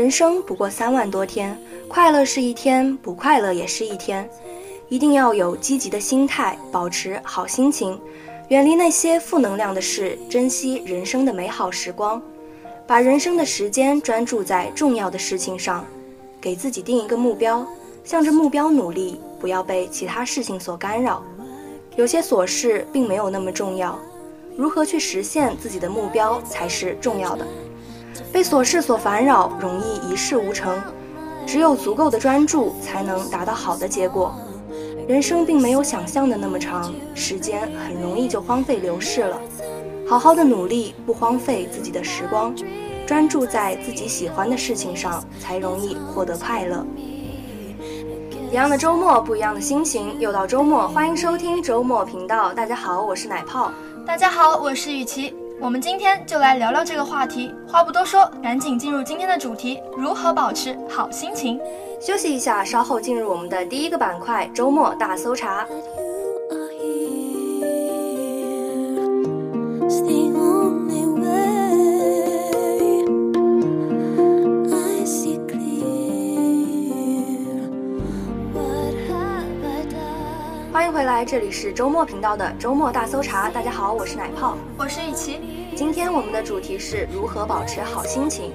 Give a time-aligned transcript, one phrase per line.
[0.00, 1.54] 人生不过三万多天，
[1.86, 4.26] 快乐是一天，不快乐也是一天。
[4.88, 8.00] 一定要有积极的心态，保持好心情，
[8.48, 12.20] 远离那些负能量的事，珍惜人生的美好时光，
[12.86, 15.84] 把人生的时间专注在重要的事情上，
[16.40, 17.66] 给自己定一个目标，
[18.02, 21.22] 向着目标努力，不要被其他事情所干扰。
[21.96, 23.98] 有些琐事并没有那么重要，
[24.56, 27.46] 如何去实现自己的目标才是重要的。
[28.32, 30.80] 被琐事所烦扰，容易一事无成。
[31.46, 34.34] 只有足够的专注，才能达到好的结果。
[35.08, 39.40] 人生并没有想象的那么长，时间很容易就荒废流逝了。
[40.08, 42.54] 好好的努力，不荒废自己的时光，
[43.06, 46.86] 专注在自己喜欢的事情上，才容易获得快乐。
[48.50, 50.18] 一样的周末，不一样的心情。
[50.20, 52.52] 又到周末，欢迎收听周末频道。
[52.52, 53.72] 大家好，我是奶泡。
[54.06, 55.39] 大家好，我是雨琪。
[55.62, 57.54] 我们今天就来聊聊这个话题。
[57.68, 61.60] 话不多说，赶紧进入今天的主题：如何保持好心情。
[62.00, 65.66] 休息一下，稍后进入我们的第一个板块——周末大搜查。
[81.20, 83.50] 来，这里是周末频道的周末大搜查。
[83.50, 85.38] 大家好，我是奶泡，我是雨琪。
[85.76, 88.50] 今天我们的主题是如何保持好心情。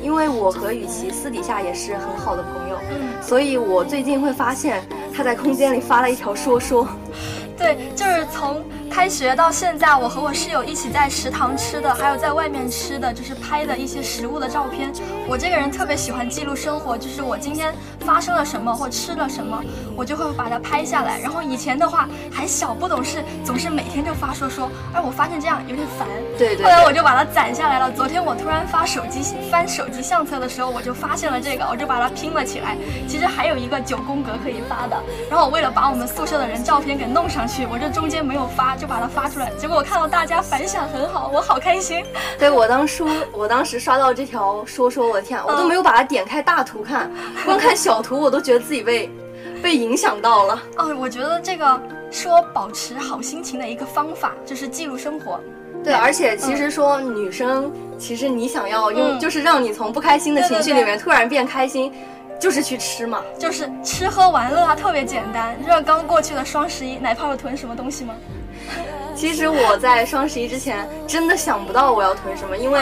[0.00, 6.86] 因为我和雨琪私底下也是很好的朋友，嗯，所以我最近会发现他在空间里发了一条说说。
[7.58, 8.62] 对，就是从。
[8.96, 14.90] 开学到现在，我和我室友一起在食堂吃的，还有在外面吃的，就是拍的一些食物的照片。
[15.28, 19.62] 我这个人特别喜欢记录生活，就是我今天发生了什么或吃了什么，
[19.94, 21.20] 我就会把它拍下来。
[21.20, 26.08] 然后以前的话还小不懂事，总是每天就发说说，哎，我发现这样有点烦。
[26.38, 26.64] 对对。
[26.64, 27.92] 后来我就把它攒下来了。
[27.92, 32.74] 昨天我突然发手机翻手机相册的时候，我就发现了这个，我就把它拼了起来。
[33.06, 34.96] 其实还有一个九宫格可以发的。
[35.28, 38.85] 然后我为了把我们宿舍的人照片给弄上去，我这中间没有发就。
[38.86, 42.04] 把它发出来，结果我看到大家反响很好，我好开心。
[42.38, 47.10] 对我当初，我当时刷到这条说说，我的天，我都没有把它点开大图看，
[47.44, 49.10] 光看小图，我都觉得自己被
[49.62, 50.62] 被影响到了。
[50.78, 51.80] 哦，我觉得这个
[52.10, 55.40] 说保持好心情的一个方法就是记录生活。
[55.82, 61.92] 对，而且其实说女生，其实你想要用，就是让你从不开心的情绪里面突然变开心，
[62.40, 65.54] 就是去吃嘛，就是吃喝玩乐，啊特别简单。
[65.58, 68.14] 你知道刚过去的双十一，奶泡有囤什么东西吗？
[69.14, 72.80] 其实我在双十一之前真的想不到我要囤什么，因为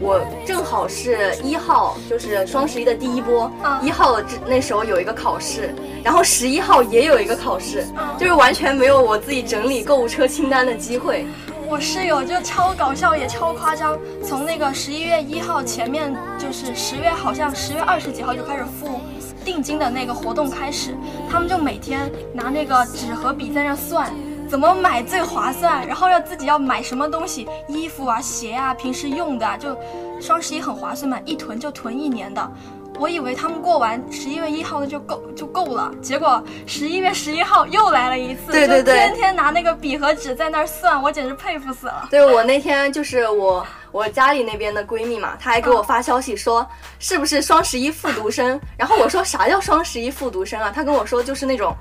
[0.00, 3.50] 我正好是一号，就是双十一的第一波，
[3.80, 5.72] 一号这那时候有一个考试，
[6.02, 7.86] 然后十一号也有一个考试，
[8.18, 11.24] 就是完全没有我自己整理购物车清单的机会。
[11.68, 19.00] 我室友就超搞笑也超夸张，从那个十一月一号前面就是十月好像十月二十几号就开始付
[19.44, 20.96] 定金的那个活动开始，
[21.30, 24.10] 他们就每天拿那个纸和笔在那算。
[24.48, 25.86] 怎么买最划算？
[25.86, 29.76] 然后要自己要买什么东西，衣服啊、鞋啊，平时用的啊，就
[30.20, 32.50] 双十一很划算嘛，一囤就囤一年的。
[32.98, 42.08] 我以为他们过完十一月一号的就够就够了，结果十一月十一号又来了一次，对对对，天天拿那个笔和纸在那儿算，我简直佩服死了。
[42.10, 46.66] 对我那天就是我我家里那边的闺蜜嘛，她还给我发消息说
[46.98, 48.60] 是不是双十一复读生？
[48.76, 50.72] 然后我说啥叫双十一复读生啊？
[50.74, 51.72] 她跟我说就是那种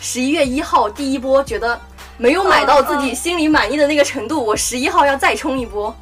[0.00, 1.80] 十一月一号第一波觉得。
[2.20, 5.94] 没有买到自己心里满意的那个程度，我十一号要再冲一波，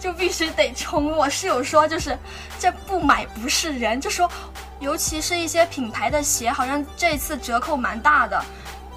[0.00, 1.16] 就必须得冲。
[1.16, 2.18] 我室友说，就是
[2.58, 4.28] 这不买不是人，就说，
[4.80, 8.44] 尤其是一些品牌的鞋，好像这次折扣蛮大的，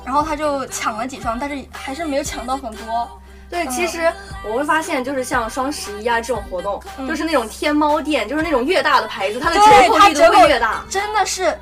[0.03, 3.07] 然后他就抢了几双，但是还是没有抢到很多。
[3.51, 4.11] 对，其实
[4.43, 11.55] 我会发现，就是像双十一啊这种活动，就是那种天猫店，就是那种越大的牌子，它的折扣力都会越大，真的是。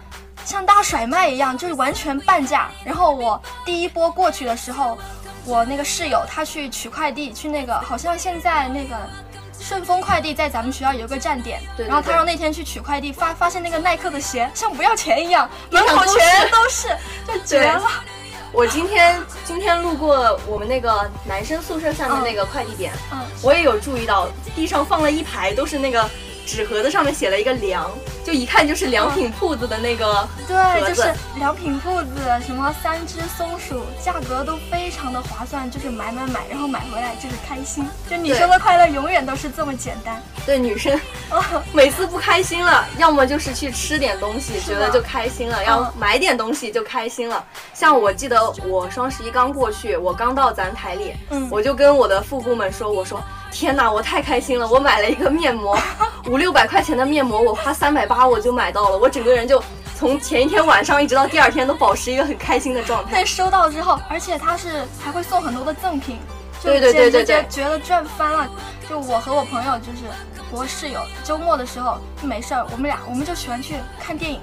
[0.45, 2.69] 像大甩卖一样，就是完全半价。
[2.85, 4.97] 然后我第一波过去的时候，
[5.43, 8.95] 我那个室友他去取快递，去那个好像现在那个
[9.59, 16.89] 顺丰快递在咱们学校有个站点，然后他说那天去取快递，发发现那个耐克的鞋像不要钱一样，门口全都是，
[17.27, 17.89] 就绝了。
[18.51, 26.07] 我今天今天路过我们那个男生宿舍下面那个快递点，嗯，我也有注意到地上放了一排都是那个。
[26.45, 27.89] 纸盒子上面写了一个良，
[28.23, 32.09] 就一看就是良品铺子的那个对，就是良品铺子，
[32.45, 37.87] 什么三只松鼠，价格都非常的划算，就是买买买，然后买回来就是开心。
[38.09, 40.21] 就女生的快乐永远都是这么简单。
[40.45, 40.99] 对，女生
[41.73, 47.43] 每次不开心了，要么就是去吃点东西，觉得就开心了；要买点东西就开心了。
[47.73, 53.19] 像我记得我双十一刚过去，我刚到咱台里，嗯，我就跟我的副部们说，我说。
[53.55, 54.67] 天哪，我太开心了！
[54.67, 55.79] 我买了一个面膜，
[56.27, 59.63] 五六百块钱的面膜，我花三百八我就买到了，我整个人就
[59.97, 63.11] 从前一天晚上一直到第二天都保持一个很开心的状态。
[63.11, 66.17] 对，收到之后，而且它是还会送很多的赠品，
[66.61, 68.45] 就对对对对觉觉得赚翻了。
[68.89, 70.03] 就我和我朋友就是
[70.51, 74.41] 我室友，周末的时候没事儿，我们俩我们就喜欢去看电影。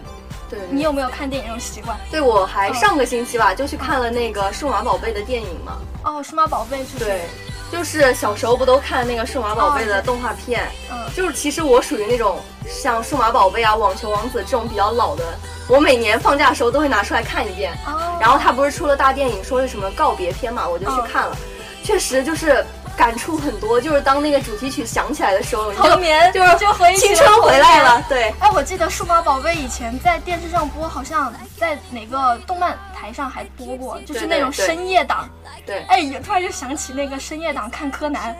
[0.49, 1.94] 对，你有没有看电影这种习惯？
[2.11, 5.76] 对我还上个星期吧，就去看了那个数码宝贝的电影嘛。
[6.03, 6.99] 哦，数码宝贝是？
[6.99, 7.26] 对，
[7.72, 10.69] 就是小时候不都看那个数码宝贝的动画片？
[10.90, 12.38] 嗯，就是其实我属于那种
[12.69, 15.24] 像数码宝贝啊、网球王子这种比较老的，
[15.69, 17.72] 我每年放假的时候都会拿出来看一遍。
[17.86, 21.36] 哦，然后他不是出了大电影，说是什么告别片嘛，我就去看了，
[21.82, 22.62] 确实就是
[22.94, 23.80] 感触很多。
[23.80, 26.66] 就是当那个主题曲响起来的时候，你就童年就是就
[26.98, 28.04] 青春回来了。
[28.06, 35.26] 对，哎，我记得数码宝贝以前在电视上播，好像在哪个动漫台上还播过，就是那种深夜档。
[35.42, 35.42] 对
[35.88, 38.35] 哎，也突然就想起那个深夜档看柯南，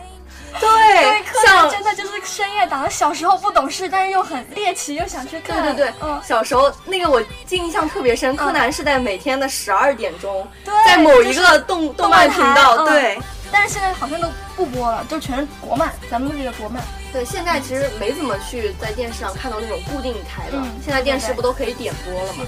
[0.59, 2.89] 对对，柯南像真的就是深夜档。
[2.89, 5.75] 小时候不懂事，但是又很猎奇，又想去看。
[5.75, 13.17] 对对，嗯，小时候那个我记印象特别深，柯南是在每天的十二点钟，对在某一个动动漫频道，对。
[13.51, 16.83] 但是现在好像都不播了，就全是国漫，咱们这个国漫。
[17.11, 22.43] 对，现在其实没怎么去在电视上看到那种固定台了，嗯现在电视对对不都可以点播了吗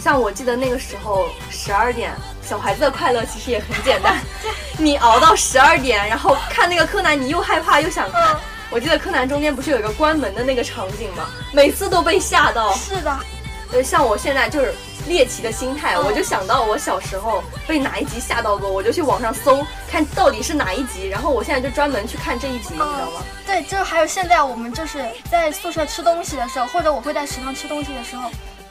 [0.00, 2.12] 像我记得那个时候十二点，
[2.42, 4.18] 小孩子的快乐其实也很简单，
[4.78, 8.34] 你熬到十二点，然后看那个柯南，你又害怕又想看。
[8.34, 8.40] 嗯
[8.72, 11.26] 我记得柯南中间不是有一个关门的那个场景吗？
[11.52, 12.72] 每次都被吓到。
[12.76, 13.18] 是的，
[13.72, 14.72] 呃，像我现在就是
[15.08, 23.22] 猎奇的心态，嗯我就想到我小时候被哪一集吓到过，我就去网上搜看到底是哪一集，然后我现在就专门去看这一集，你知道吗？
[23.44, 28.30] 对，就是还有现在我们就是在宿舍吃东西的时候，或者我会在食堂吃东西的时候，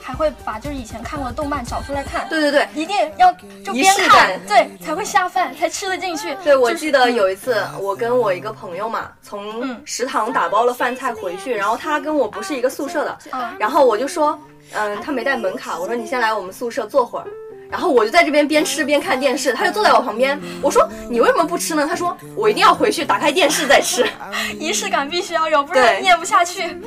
[0.09, 2.27] 还会把就是以前看过的动漫找出来看。
[2.27, 3.31] 对对对，一定要
[3.63, 6.35] 就仪边看对，才会下饭，才吃得进去。
[6.43, 14.39] 对，我记得有一次，我跟我一个朋友嘛，从嗯食堂打包了饭菜回去，然后他跟我不是一个宿舍的，嗯然后我就说，
[14.73, 17.27] 嗯，他没带门卡，我说你先来我们宿舍坐会儿。
[17.69, 20.39] 然后我就在这边边吃边看电视，他就坐在我旁边。
[20.59, 21.85] 我说你为什么不吃呢？
[21.87, 24.03] 他说我一定要回去打开电视再吃。
[24.59, 26.81] 仪式感必须要有，不然对念不下去。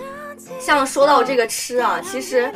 [0.60, 2.52] 像说到这个吃啊，其实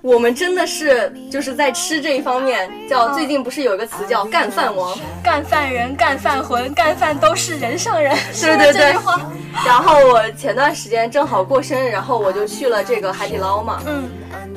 [0.00, 8.94] 我们真的是就是在吃这一方面，叫最近不是有一个词叫干饭王，干饭人、干饭魂、干饭都是人上人， 对对对？
[9.66, 13.82] 然后我前段时间正好过生日，然后我就去了这个海底捞嘛。
[13.86, 14.08] 嗯，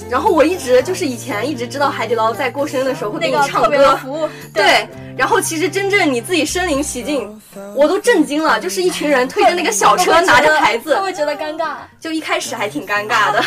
[0.09, 4.87] 然后我一直就是以前一直知道海底捞在过生日的时候会给你唱那个特别的歌，服务，对。
[5.17, 7.41] 然后其实真正你自己身临其境，
[7.75, 11.73] 我都震惊了，就是一群人推着那个小车拿着牌子会不，会觉得尴尬？
[11.99, 13.43] 就一开始还挺尴尬的。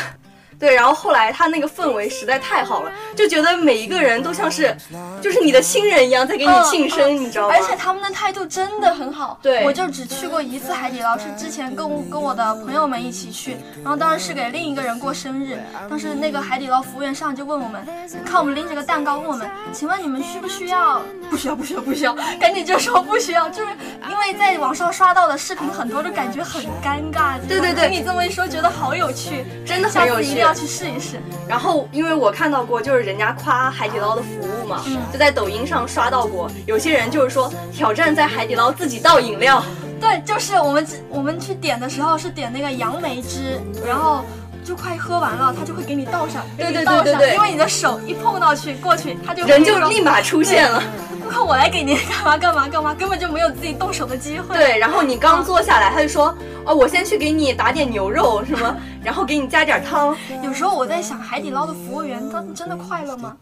[0.64, 4.75] 对，然后后来他那个氛围实在太好了，就觉得每一个人都像是，
[5.20, 7.55] 就是你的亲人一样在给你庆生，嗯你知道吗？
[7.55, 9.38] 而且他们的态度真的很好。
[9.43, 15.58] 对我就只去过一次海底捞，是之前跟我跟我的朋友们一起去，然后当时是给另一个人过生日，
[15.90, 17.87] 当时那个海底捞服务员上来就问我们，
[18.25, 21.02] 看我们拎着个蛋糕，问我们，请问你们需不需要？
[21.31, 23.72] 不需要，不需要，不需要，赶紧就说不需要，就是
[24.08, 27.34] 因为在网上刷到的视频很多，就感觉很尴尬。
[27.46, 31.21] 对对对听你这么一说，觉得好有趣，真的下很有趣次一定要去试一试。
[31.49, 39.62] 然后，因为我看到过，就是人家夸海底捞的服务嘛，嗯就在抖音上刷到过，有些人就是说挑战在海底捞自己倒饮料，
[40.00, 44.25] 对，就是我们我们去点的时候是点那个杨梅汁，然后
[44.64, 50.83] 就快喝完了，他就会给你倒上，给对对你倒上，对对对因为你的手一碰到去过去，他就会人就立马出现了。
[51.23, 54.55] 顾客我来给您干嘛干嘛干嘛，根本就没有自己动手的机会。
[54.57, 56.37] 对，然后你刚坐下来，他就说，
[56.67, 63.37] 哦，我先去给你打点牛肉什么，然后给你加点汤，有时候我在想，海底捞的服务员他们真的快乐吗？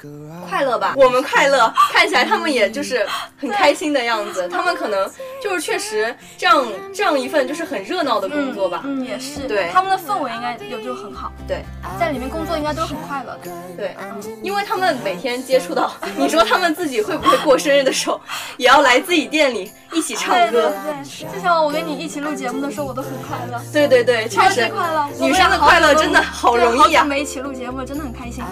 [0.49, 0.95] 快乐吧？
[0.97, 3.07] 我们快乐，看起来他们也就是
[3.41, 5.09] 很开心的样子，他们可能
[5.43, 8.81] 就是确实这样这样一份就是很热闹的工作吧。
[8.85, 9.47] 嗯，也是。
[9.47, 11.65] 对他们的氛围应该有就很好，对
[11.99, 13.51] 在里面工作应该都很快乐的。
[13.77, 13.95] 对，
[14.43, 18.21] 因为他们每天接触到， 你说他们自己会不会过生日的时候，
[18.57, 20.73] 也要来自己店里一起唱对对歌？
[20.85, 23.61] 对，就像我跟你一起录节目的时候，我都很快乐。
[23.73, 28.43] 对对对，确超级实，快乐，女生的快乐真的好容易啊对好久没一起录节目，真的很开心。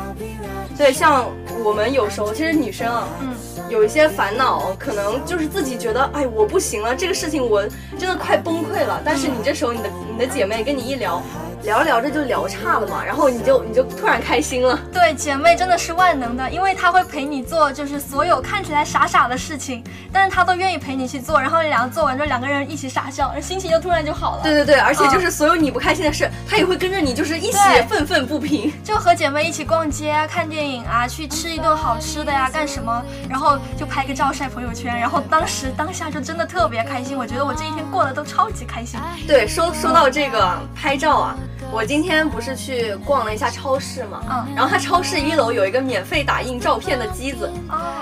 [0.77, 1.27] 对，像
[1.65, 3.35] 我们有时候，其实女生啊，嗯，
[3.69, 7.63] 有一些烦恼，可能就是自己觉得，哎，我不行了，这个事情我
[7.99, 9.01] 真的快崩溃了。
[9.05, 11.23] 但是你这时候，你的你的姐妹跟你一聊，
[11.63, 14.79] 聊着聊着就聊岔了嘛，然后你就你就突然开心了。
[14.93, 24.43] 对，姐妹真的是万能的，因为她会陪你做，就是所有看起来傻傻的事情，但是她都愿意陪你去做，然后两个做完之后，两个人一起傻笑，心情就突然就好了。
[24.43, 28.73] 对对对，而且就是所有你不开心的事，她也会跟着你，就是一起愤愤不平。
[28.83, 37.17] 就和姐妹一起逛街啊、看电影啊、去吃一顿好吃的呀、干什么，然后就拍个照晒朋友圈，然后当时当下就真的特别开心。
[37.17, 38.99] 我觉得我这一天过得都超级开心。
[39.27, 41.37] 对，说说到这个拍照啊。
[41.73, 47.51] 我今天不是去逛了一下超市嘛，嗯，然后它超市一楼有一个免费打印照片的机子，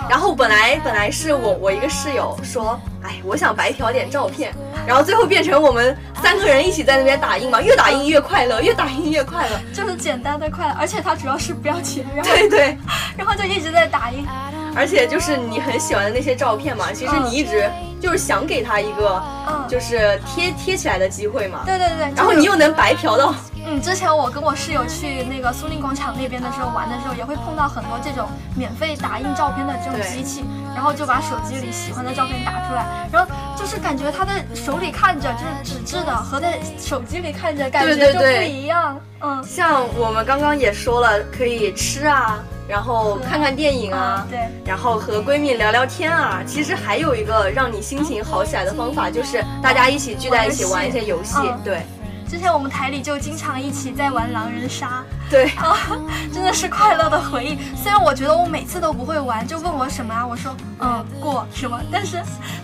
[0.08, 4.52] 然后本来本来是我我一个室友说，哎，我想白嫖点照片，
[4.86, 12.78] 然后最后变成我们三个人一起在那边打印嘛，越打印越快乐，越打印越快乐， 就是简单的快乐，而且它主要是不要钱，对对，
[13.16, 14.26] 然后就一直在打印，
[14.74, 17.70] 而且就是你很喜欢的那些照片嘛，其实你一直。
[18.00, 21.62] 就是想给他一个，嗯，就是贴贴起来的机会嘛。
[21.66, 23.34] 对对对，然后你又能白嫖到。
[23.70, 30.42] 嗯，之前我跟我室友去那个苏宁广场那边的时候玩的时候，也会碰到很多这种免费打印照片的这种机器，
[30.74, 38.98] 然后就把手机里喜欢的照片打出来，然后就是感觉他在手里看着就是纸质的，和在手机里看着感觉就不一样。
[39.20, 42.38] 嗯，像我们刚刚也说了，可以吃啊。
[42.68, 46.42] 然后看看电影啊，对，然后和闺蜜聊聊天啊。
[46.46, 51.34] 其实还有一个让你心情好起来的方法，就是大家一起聚在一起玩一些游戏。
[51.64, 51.80] 对，
[52.28, 55.02] 之前我们台里就经常一起在玩狼人杀。
[55.30, 55.76] 对啊，
[56.32, 57.58] 真的是快乐的回忆。
[57.76, 62.16] 虽然我觉得我每次都不会玩，就问我什么啊，我说嗯过什么，但是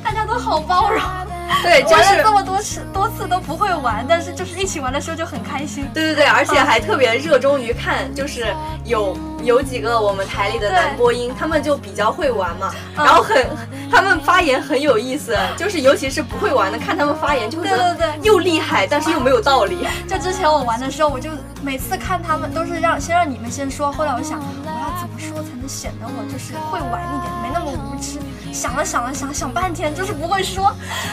[0.03, 1.01] 大家都好包容。
[1.63, 5.87] 对，玩了这么多次多次都不会玩，但是就是一起玩的时候就很开心。
[5.93, 8.47] 对对对，而且还特别热衷于看，就是
[8.87, 13.47] 有有几个我们台里的男播音，他们就比较会玩嘛，然后很
[13.93, 19.87] 他们发言很有意思，就是尤其是不会玩的，看他们发言就会觉得又厉害，但是又没有道理。
[20.09, 21.29] 就之前我玩的时候，我就
[21.65, 28.19] 每次看他们都是让先让你们先说，后来我想我要怎么说才能显得我就是会玩一点，没那么无知。
[28.53, 30.73] 想了想了想想半天，就是不会说，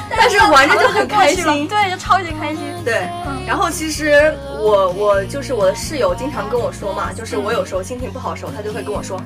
[0.09, 2.59] 但是玩着就很开心，对，就超级开心。
[2.83, 3.07] 对，
[3.47, 9.19] 然后其实我我就是我的室友经常跟我说嘛，就是我有时候心情不好的时候，他就会跟我说，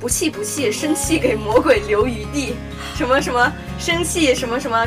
[0.00, 2.54] 不气不气，生气给魔鬼留余地，
[2.94, 4.86] 什么什么生气什么什么，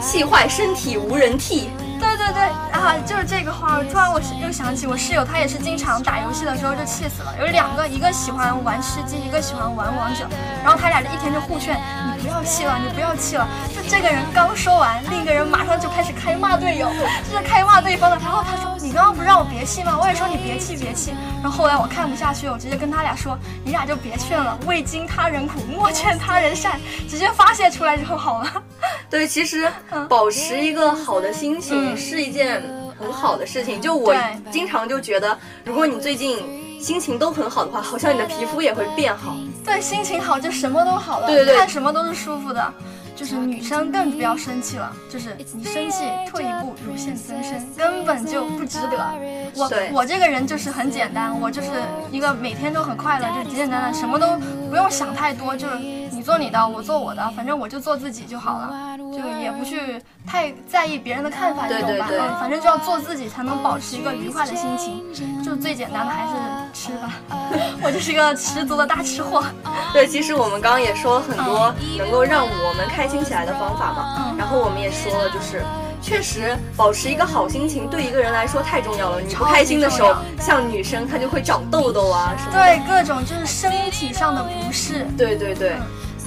[0.00, 1.70] 气坏身体无人替。
[2.04, 2.42] 对对对
[2.72, 3.82] 啊，就是这个话。
[3.90, 7.34] 突然我又想起我室友，他也是经常打游戏的时候就气死了。
[7.40, 10.26] 有两个，一个喜欢玩吃鸡，一个喜欢玩王者。
[10.62, 11.80] 然后他俩就一天就互劝，
[12.16, 13.48] 你不要气了，你不要气了。
[13.74, 16.88] 就这个人刚说完，另一个人马上就开始开骂队友，
[17.30, 18.18] 就是开骂对方的。
[18.18, 19.98] 然后他说，你刚刚不是让我别气吗？
[19.98, 21.14] 我也说你别气别气。
[21.42, 28.62] 然后后来我看不下去，我直接跟他俩说，你俩就别劝了，未经他人苦，莫劝他人善，直接发泄出来就好了。
[29.10, 29.70] 对，其实
[30.08, 32.62] 保持一个好的心情是一件
[32.98, 33.80] 很好的事情。
[33.80, 34.14] 就我
[34.50, 36.38] 经常就觉得，如果你最近
[36.80, 39.36] 心情都很好的话，好像你的皮肤也会变好。
[39.64, 42.72] 对，心情好就什么都好了，对对对，看什么都是舒服的。
[43.16, 49.08] 就是女生更不要生气了，就是你生气退一步，乳腺增生，根本就不值得。
[49.54, 51.68] 我我这个人就是很简单，我就是
[52.10, 54.36] 一个每天都很快乐，就简简单单，什么都
[54.68, 62.08] 不用想太多，就是你做你的，我做我的，反正我就做自己就好了，就也不去太在意别人的看法，这种吧。
[62.10, 65.04] 嗯，反正就要做自己，才能保持一个愉快的心情。
[65.44, 66.32] 就最简单的还是
[66.72, 67.12] 吃吧，
[67.80, 69.44] 我就是一个十足的大吃货。
[69.92, 73.04] 对，其实我们刚刚也说了很多能够让我们开。
[73.04, 75.62] 开心起来的方法嘛，然后我们也说了，就是
[76.00, 79.20] 确实保持一个好心情对一个人来说太重要了。
[79.20, 82.52] 你不开心的时候，像女生她就会长痘痘啊什么。
[82.54, 85.06] 对，各种就是身体上的不适。
[85.18, 85.76] 对对对，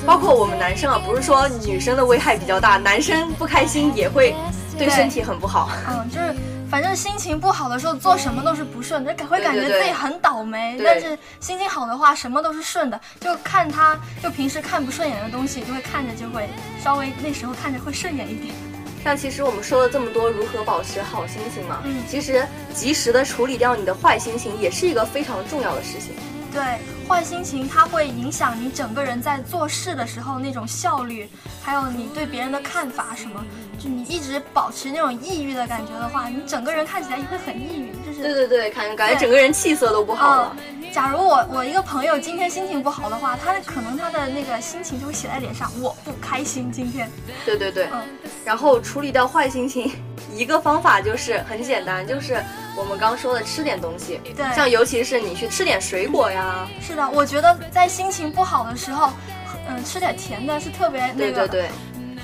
[0.06, 4.36] 包括我们男生啊，不是说女生的危害比较大，男生不开心也会
[4.78, 5.70] 对身体很不好。
[5.90, 6.36] 嗯，就是。
[6.70, 10.78] 反正心情不好的时候做什么都是不顺，就会感觉自己很倒霉。
[10.84, 13.00] 但是心情好的话，什么都是顺的。
[13.22, 16.50] 就看他，就平时看不顺眼的东西，就会看着就会
[16.84, 18.54] 稍微那时候看着会顺眼一点。
[19.02, 26.14] 像其实我们说了这么多如何保持好心情嘛，嗯，其实及时的处理掉你的坏心情也是一个非常重要的事情。
[26.52, 31.30] 对，坏心情它会影响你整个人在做事的时候那种效率，
[31.62, 33.44] 还有你对别人的看法什么。
[33.80, 40.56] 就你一直保持那种抑郁的感觉的话，你整个人看起来也会很抑郁，就是对对对，感感觉整个人气色都不好了。
[40.92, 47.08] 假如我我一个朋友今天心情不好的话，他可能他的那个心情就会写在脸上，我不开心今天。
[47.46, 48.02] 对对对，嗯。
[48.44, 49.92] 然后处理掉坏心情，
[50.34, 52.44] 一个方法就是很简单，就是
[52.78, 54.22] 我们刚说的吃点东西。
[54.36, 54.56] 对。
[54.56, 56.68] 像尤其是你去吃点水果呀。
[56.80, 59.12] 是的，我觉得在心情不好的时候，
[59.68, 61.48] 嗯，吃点甜的是特别那个。
[61.48, 61.70] 对对对。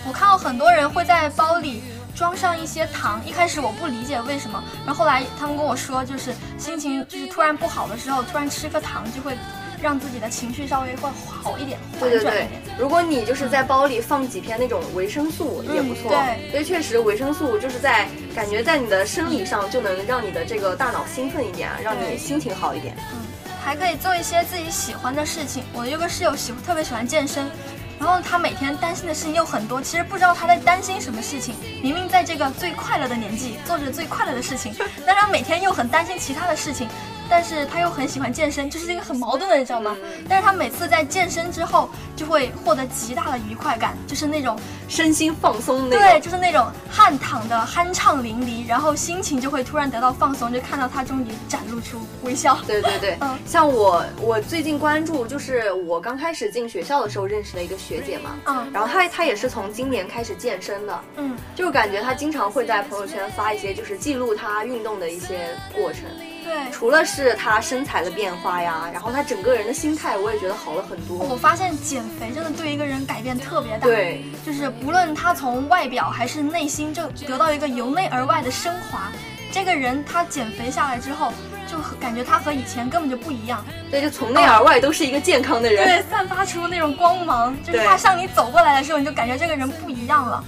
[0.06, 1.82] 我看到很多人会在包里
[2.16, 3.20] 装上一些糖。
[3.26, 9.36] 一开始我不理解为什么，然后后来他们跟我说，就是心情就是突然不好的时候，突然吃颗糖就会。
[9.84, 12.48] 让自己的情绪稍微会好一点，对对对。
[12.80, 22.96] 如果你就是在包里放几片那种维生素也不错，对，因为确实维生素就是在感觉在你的生理上就能让你的这个大脑兴奋一点，让你心情好一点。
[23.12, 23.20] 嗯，
[23.62, 25.66] 还可以做一些自己喜欢的事情。
[25.74, 27.52] 我有个室友喜特别喜欢健身，
[28.00, 31.56] 然后他每天担心的事情又很多，其实不知道他在担心什么事情。
[31.84, 34.74] 明明在这个最快乐的年纪做着最快乐的事情，
[35.06, 36.88] 但他每天又很担心其他的事情。
[37.36, 39.98] 但是他又很喜欢健身，就是一个很矛盾的，你知道吗？
[40.30, 44.56] 但是他每次在健身之后，就会获得极大的愉快感，就是那种
[44.88, 46.00] 身心放松那种。
[46.00, 52.56] 对，就是那种汗淌的酣畅淋漓，然后心情就会突然得到放松，就看到他终于展露出微笑。
[52.68, 66.04] 对对对， 嗯，像我，我最近关注，就是我刚开始进学校的时候认识的一个学姐嘛，嗯，然后她她也是从今年开始健身的，嗯，就感觉她经常会在朋友圈发一些，就是记录她运动的一些过程。
[66.44, 71.18] 对，除了是他身材的变化呀，然后他整个人的心态，我也觉得好了很多。
[71.26, 73.88] 我发现减肥真的对一个人改变特别大。
[73.88, 79.12] 对，就是不论他从外表还是内心，就得到一个由内而外的升华。
[79.52, 81.32] 这个人他减肥下来之后，
[81.68, 83.64] 就感觉他和以前根本就不一样。
[83.90, 85.86] 对，就从内而外都是一个健康的人。
[85.86, 90.44] 对，散发出那种光芒，就是他向你走过来的时候，你就感觉这个人不一样了。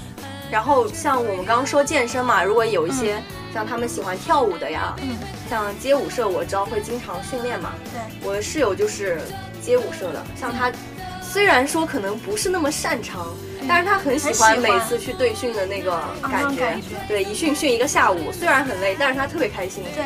[0.52, 3.22] 然后像我们刚刚说健身嘛，如果有一些。
[3.56, 5.18] 像他们喜欢跳舞的呀，嗯，
[5.50, 7.72] 像街舞社，我知道会经常训练嘛。
[7.86, 9.18] 对，我的室友就是
[9.62, 10.70] 街舞社的，像他，
[11.22, 13.34] 虽然说可能不是那么擅长，
[13.66, 16.78] 但是他很喜欢每次去对训的那个感觉。
[17.08, 19.86] 对，一训训一个下午，虽然很累，但是他特别开心。
[19.96, 20.04] 对，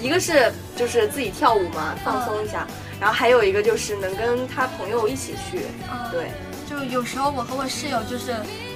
[0.00, 2.64] 一个是就是自己跳舞嘛，放松一下，
[3.00, 5.62] 然后还有一个就是能跟他朋友一起去。
[6.12, 6.30] 对，
[6.70, 8.32] 就有时候我和我室友就是。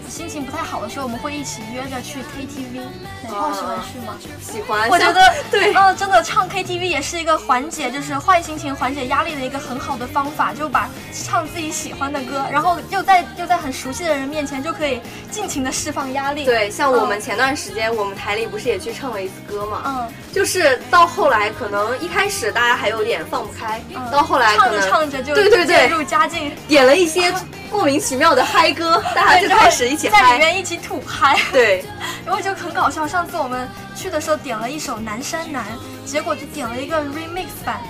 [0.08, 2.80] 心情不太好的时候，我们会一起约着去 KTV。
[3.24, 4.14] 奶泡喜欢去吗？
[4.40, 4.88] 喜欢。
[4.88, 10.52] 我觉得 对，嗯，真的唱 KTV 也是一个缓解，就是坏心情、缓解压力的一个很好的方法。
[10.54, 16.44] 就把唱自己喜欢的歌，然后又在又在很熟悉的人面前，就可以尽情的释放压力。
[16.44, 19.82] 对，像我们前段时间，我们台里不是也去唱了一次歌吗？
[19.84, 27.32] 嗯，就是到后来，可能一开始大家还有点放不开，到后来唱着唱着就对对对入佳境，点了一些。
[27.72, 31.38] 莫名其妙的嗨歌， 大家就开始一起在里面一起土嗨。
[31.52, 31.84] 对，
[32.24, 33.06] 然后就很搞笑。
[33.06, 35.64] 上次我们去的时候点了一首《南山南》，
[36.10, 37.80] 结果就点了一个 remix 版，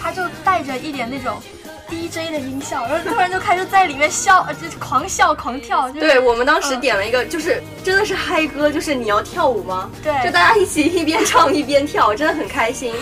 [0.00, 1.40] 他就带着一点那种
[1.88, 5.90] DJ 的音效，然后突然就开始在里面笑， 就狂笑狂跳。
[5.90, 9.90] 对我们当时点了一个，就是真的是嗨歌，就是你要跳舞吗？
[10.02, 12.94] 对，就大家一起一边唱一边跳，真的很开心。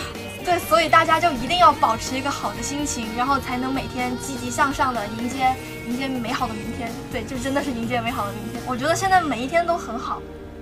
[0.45, 5.55] 对，所以大家就一定要保持一个好的心情，然后才能每天积极向上的迎接
[5.89, 6.91] 迎接美好的明天。
[7.11, 8.63] 对，就真的是迎接美好的明天。
[8.67, 10.21] 我觉得现在每一天都很好。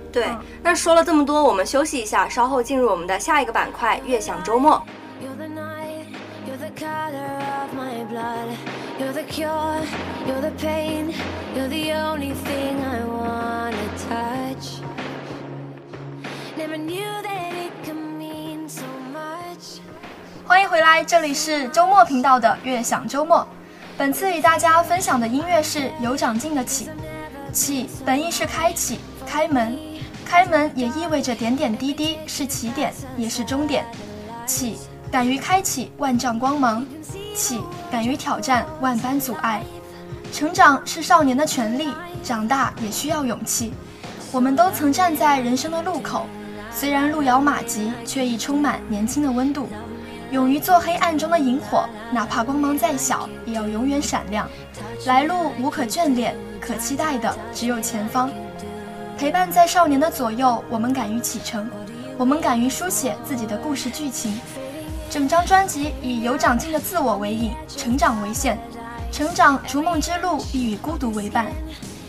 [0.09, 0.25] 对，
[0.63, 4.81] 那说了这么多，我们休息一下，稍后进入我们的下一个板块——悦享周末。
[20.45, 23.45] 欢迎回来，这里是周末频道的悦享周末。
[23.97, 26.87] 本次与大家分享的音乐是有长进的起，
[27.51, 29.75] 起本意是开启、开门，
[30.23, 33.83] 开门也意味着点点滴滴是起点，也是终点。
[34.45, 34.77] 起
[35.11, 36.85] 敢于开启万丈光芒，
[37.35, 37.59] 起
[37.91, 39.63] 敢于挑战万般阻碍。
[40.31, 41.91] 成长是少年的权利，
[42.23, 43.73] 长大也需要勇气。
[44.31, 46.27] 我们都曾站在人生的路口，
[46.71, 49.67] 虽然路遥马急，却亦充满年轻的温度。
[50.31, 54.47] 勇于做黑暗中的萤火，哪怕光芒再小，也要永远闪亮。
[55.05, 58.29] 来路无可眷恋，可期待的只有前方。
[59.17, 61.69] 陪伴在少年的左右，我们敢于启程，
[62.17, 64.39] 我们敢于书写自己的故事剧情。
[65.09, 68.59] 整张专辑以有长进的自我为引，成长为线。
[69.09, 71.47] 成长逐梦之路，必与孤独为伴。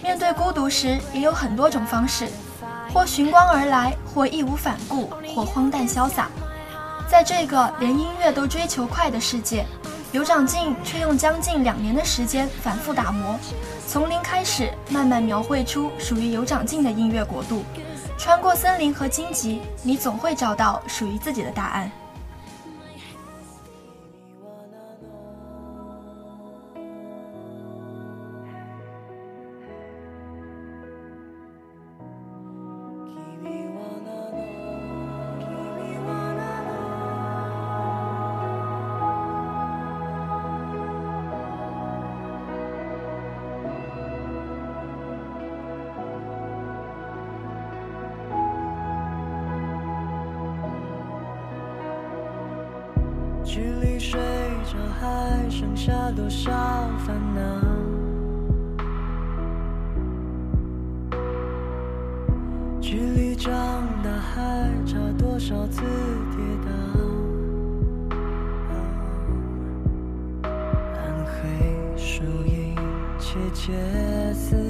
[0.02, 2.28] 面对孤独时，也有很多种方式，
[2.92, 6.28] 或寻光而来，或义无反顾，或荒诞潇洒。
[7.10, 9.64] 在这个连音乐都追求快的世界，
[10.12, 13.38] 有长靖却用将近两年的时间反复打磨，
[13.86, 17.64] 从零开始，慢慢描绘出属于有长靖的音乐国度。
[18.18, 21.90] 穿过森林和荆棘，你总会找到属于自己的答案。
[63.38, 66.68] 长大还差多少次跌倒？
[70.42, 72.74] 暗黑树影
[73.20, 73.72] 窃窃
[74.34, 74.67] 私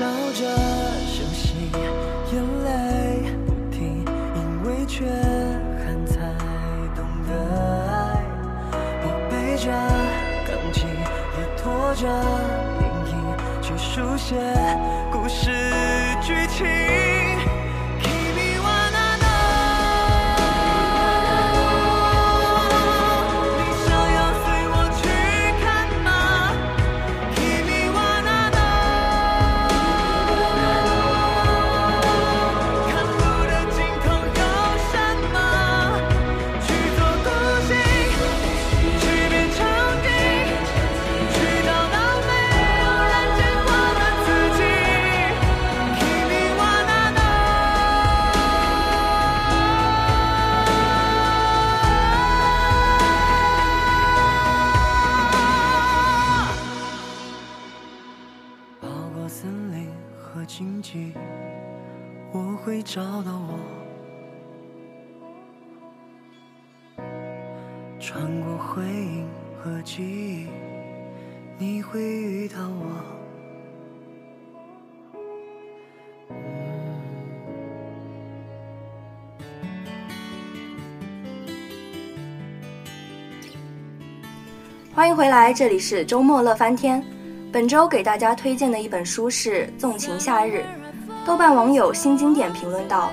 [0.00, 0.48] 笑着
[1.06, 1.70] 休息，
[2.32, 4.02] 眼泪不停，
[4.34, 6.14] 因为缺憾才
[6.96, 7.34] 懂得
[7.92, 8.24] 爱。
[9.02, 9.70] 我背着
[10.48, 12.08] 钢琴，也拖着
[12.80, 12.82] 阴
[13.12, 13.14] 影，
[13.60, 14.36] 去书写
[15.12, 15.50] 故事
[16.22, 16.99] 剧情。
[85.00, 87.02] 欢迎回来，这里是周末乐翻天。
[87.50, 90.62] 本周给大家推荐的一本书是《纵情夏日》。
[91.26, 93.10] 豆瓣网友新经典评论道：“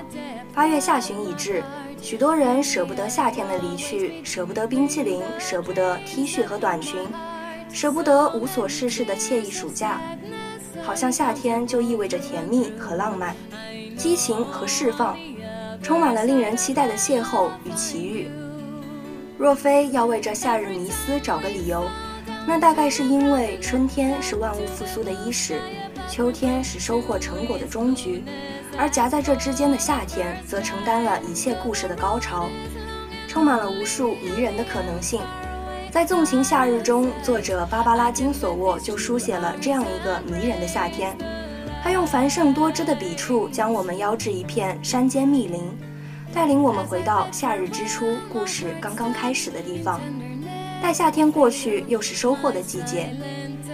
[0.52, 1.62] 八月下旬已至，
[2.02, 7.00] 许多人舍不得夏天的离去，舍不得冰淇淋，舍不得 T 恤和短裙，
[7.72, 9.98] 舍不得无所事事的惬意暑假。
[10.82, 13.34] 好像夏天就意味着甜蜜和浪漫，
[13.96, 15.16] 激情和释放，
[15.82, 18.28] 充满了令人期待的邂逅与奇遇。
[19.38, 21.84] 若非要为这夏日迷思找个理由，
[22.44, 25.60] 那大概是因为春天是万物复苏的伊始，
[26.10, 28.24] 秋天是收获成果的终局，
[28.76, 32.48] 而夹在这之间的夏天，则承担了一切故事的高潮，
[33.28, 35.20] 充满了无数迷人的可能性。
[35.88, 41.16] 在《纵情夏日》中，作者芭芭拉·金索沃就书写了这样一个迷人的夏天。
[41.80, 45.62] 他用繁盛多姿的笔触，将我们邀至一片山间密林，
[46.32, 50.00] 带领我们回到夏日之初，故事刚刚开始的地方。
[50.82, 53.16] 待夏天过去，又是收获的季节。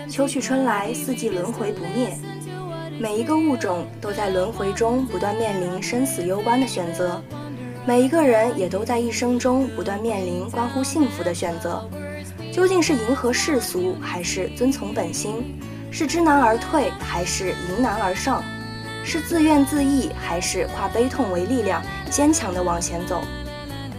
[0.09, 2.17] 秋去春来，四季轮回不灭。
[2.99, 7.21] 每一个物种都在轮回中不断面临生死攸关的选择，
[7.85, 11.87] 每一个人也都在一生中不断面临关乎幸福的选择。
[12.53, 15.59] 究竟是迎合世俗，还是遵从本心？
[15.91, 18.43] 是知难而退，还是迎难而上？
[19.05, 23.23] 是自怨自艾，还是化悲痛为力量，坚强地往前走？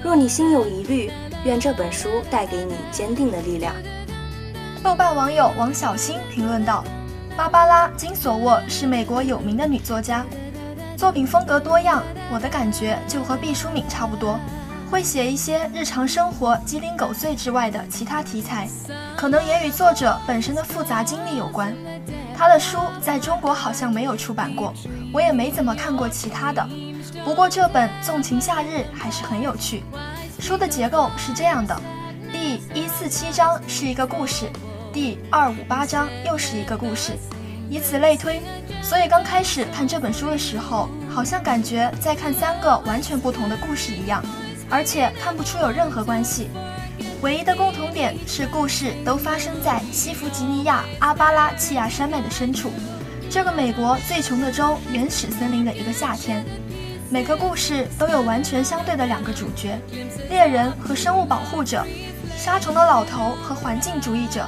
[0.03, 1.11] 若你心有疑虑，
[1.45, 3.73] 愿这本书带给你坚定的力量。
[4.83, 6.83] 豆瓣网友王小新评论道
[7.37, 10.25] ：“芭芭拉·金索沃是美国有名的女作家，
[10.97, 12.03] 作品风格多样。
[12.31, 14.39] 我的感觉就和毕淑敏差不多，
[14.89, 18.67] 会写一些日常生活鸡零狗碎之外的其他题材，
[19.15, 21.75] 可能也与作者本身的复杂经历有关。
[22.37, 24.73] 他的书在中国好像没有出版过，
[25.13, 26.67] 我也没怎么看过其他的。
[27.23, 29.83] 不过这本《纵情夏日》还是很有趣。
[30.39, 31.75] 书的结构是这样的：
[32.31, 34.49] 第一四七章是一个故事。”
[34.93, 37.17] 第二五八章又是一个故事，
[37.69, 38.41] 以此类推，
[38.81, 44.23] 所以刚开始看这本书的时候，好像感觉在看三个完全不同的故事一样，
[44.69, 46.49] 而且看不出有任何关系。
[47.21, 52.71] 唯一的共同点是故事都发生在西弗吉尼亚阿巴拉契亚山脉的深处，
[53.29, 56.45] 这个美国最穷的州原始森林的一个夏天。
[57.09, 59.79] 每个故事都有完全相对的两个主角：
[60.29, 61.85] 猎人和生物保护者，
[62.37, 64.45] 杀虫的老头和环境主义者。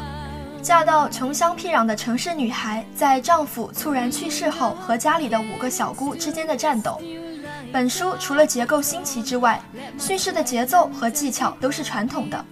[0.62, 7.00] 嫁到穷乡僻壤的城市女孩，在丈夫猝然去世后和家里的五个小姑之间的战斗。
[7.72, 9.62] 本书除了结构新奇之外，
[10.00, 12.46] 叙事的节奏和技巧都是传统的。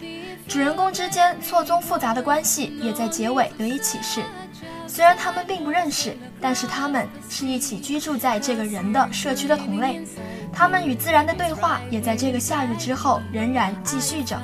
[0.47, 4.21] 主人公之间错综复杂的关系也在结尾得以启示。
[4.87, 10.05] 虽然他们并不认识，但是他们是一起居住在这个人的社区的同类。
[10.53, 14.39] 他们与自然的对话也在这个夏日之后仍然继续着。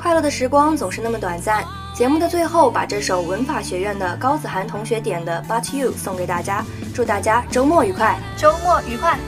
[0.00, 1.64] 快乐的时光总是那么短暂。
[1.94, 9.18] 节目的最后，把这首文法学院的高子涵同学点的《But You》送给大家，祝大家周末愉快，周末愉快。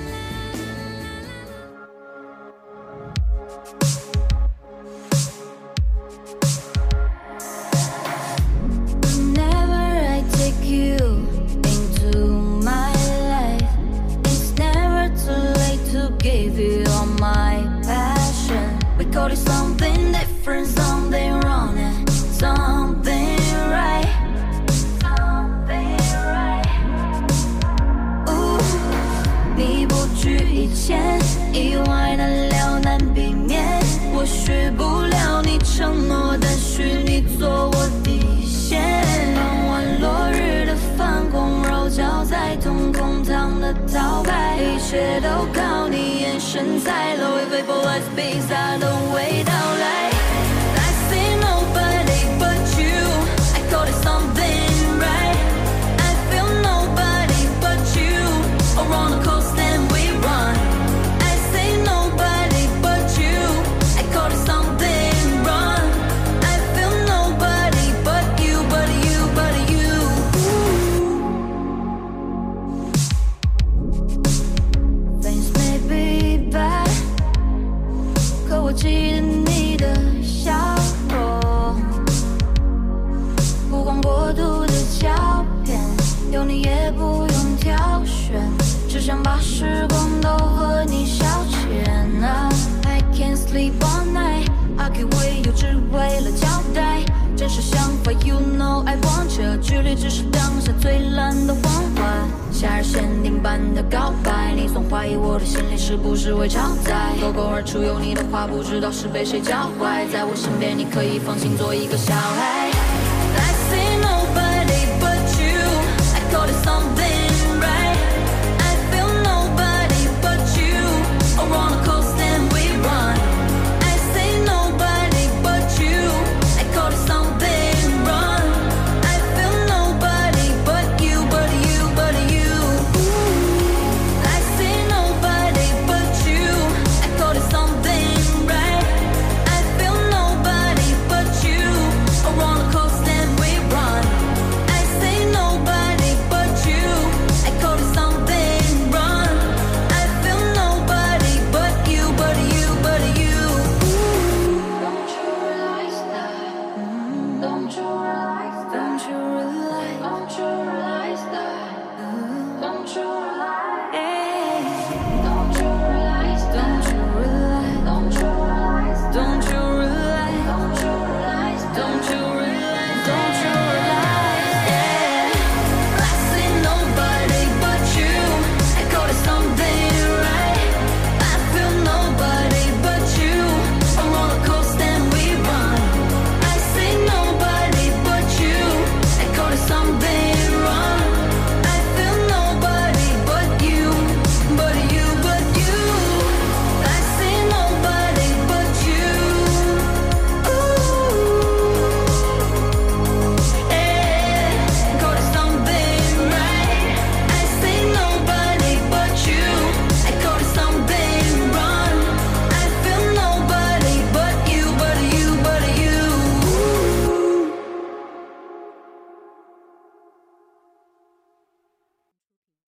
[110.75, 112.80] 你可以放心做一个小孩。